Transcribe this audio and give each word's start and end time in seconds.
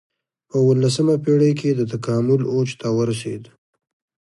په 0.49 0.55
اولسمه 0.65 1.15
پېړۍ 1.23 1.51
کې 1.59 1.69
د 1.75 1.81
تکامل 1.93 2.41
اوج 2.53 2.69
ته 2.81 2.87
ورسېد. 2.97 3.43